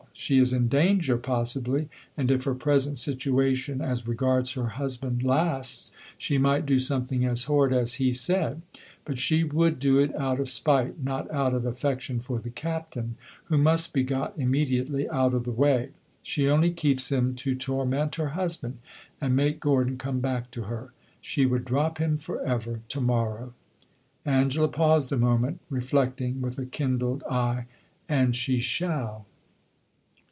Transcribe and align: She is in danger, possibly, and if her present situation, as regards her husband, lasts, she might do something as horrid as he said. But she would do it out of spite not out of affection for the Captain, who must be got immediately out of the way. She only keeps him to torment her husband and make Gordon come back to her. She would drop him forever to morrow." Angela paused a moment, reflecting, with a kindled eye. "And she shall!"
She 0.13 0.39
is 0.39 0.51
in 0.51 0.67
danger, 0.67 1.17
possibly, 1.17 1.87
and 2.17 2.29
if 2.29 2.43
her 2.43 2.53
present 2.53 2.97
situation, 2.97 3.81
as 3.81 4.07
regards 4.07 4.51
her 4.51 4.67
husband, 4.75 5.23
lasts, 5.23 5.91
she 6.17 6.37
might 6.37 6.65
do 6.65 6.79
something 6.79 7.23
as 7.25 7.45
horrid 7.45 7.71
as 7.73 7.93
he 7.95 8.11
said. 8.11 8.61
But 9.05 9.17
she 9.17 9.45
would 9.45 9.79
do 9.79 9.97
it 9.99 10.13
out 10.15 10.39
of 10.41 10.49
spite 10.49 11.01
not 11.01 11.31
out 11.31 11.53
of 11.55 11.65
affection 11.65 12.19
for 12.19 12.39
the 12.39 12.49
Captain, 12.49 13.15
who 13.45 13.57
must 13.57 13.93
be 13.93 14.03
got 14.03 14.37
immediately 14.37 15.09
out 15.09 15.33
of 15.33 15.45
the 15.45 15.51
way. 15.51 15.89
She 16.21 16.49
only 16.49 16.71
keeps 16.71 17.09
him 17.11 17.33
to 17.35 17.55
torment 17.55 18.15
her 18.15 18.29
husband 18.29 18.79
and 19.21 19.33
make 19.33 19.61
Gordon 19.61 19.97
come 19.97 20.19
back 20.19 20.51
to 20.51 20.63
her. 20.63 20.91
She 21.21 21.45
would 21.45 21.63
drop 21.63 21.99
him 21.99 22.17
forever 22.17 22.81
to 22.89 23.01
morrow." 23.01 23.53
Angela 24.25 24.67
paused 24.67 25.11
a 25.13 25.17
moment, 25.17 25.61
reflecting, 25.69 26.41
with 26.41 26.59
a 26.59 26.65
kindled 26.67 27.23
eye. 27.23 27.65
"And 28.09 28.35
she 28.35 28.59
shall!" 28.59 29.25